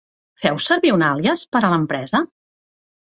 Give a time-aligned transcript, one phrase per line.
[0.45, 2.23] Feu servir un àlies per a l'empresa?